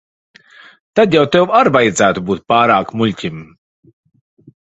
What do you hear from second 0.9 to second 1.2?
Tad